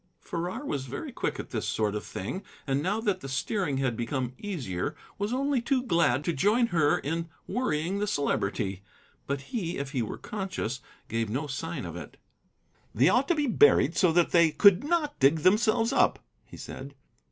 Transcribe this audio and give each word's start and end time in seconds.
Farrar 0.19 0.65
was 0.65 0.87
very 0.87 1.11
quick 1.11 1.39
at 1.39 1.51
this 1.51 1.67
sort 1.67 1.93
of 1.93 2.03
thing; 2.03 2.41
and 2.65 2.81
now 2.81 2.99
that 2.99 3.19
the 3.19 3.29
steering 3.29 3.77
had 3.77 3.95
become 3.95 4.33
easier 4.39 4.95
was 5.19 5.31
only 5.31 5.61
too 5.61 5.83
glad 5.83 6.23
to 6.25 6.33
join 6.33 6.65
her 6.73 6.97
in 6.97 7.29
worrying 7.45 7.99
the 7.99 8.07
Celebrity. 8.07 8.81
But 9.27 9.41
he, 9.53 9.77
if 9.77 9.91
he 9.91 10.01
were 10.01 10.17
conscious, 10.17 10.81
gave 11.07 11.29
no 11.29 11.45
sign 11.45 11.85
of 11.85 11.95
it. 11.95 12.17
"They 12.95 13.09
ought 13.09 13.27
to 13.27 13.35
be 13.35 13.45
buried 13.45 13.95
so 13.95 14.11
that 14.13 14.31
they 14.31 14.49
could 14.49 14.83
not 14.83 15.19
dig 15.19 15.41
themselves 15.41 15.93
up," 15.93 16.17
he 16.47 16.57
said. 16.57 16.95